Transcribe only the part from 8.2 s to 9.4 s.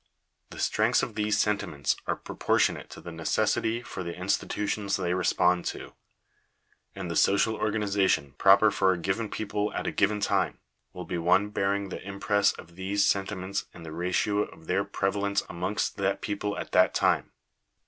proper for a given